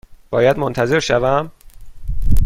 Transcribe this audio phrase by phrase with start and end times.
[0.31, 1.51] باید منتظر شوم؟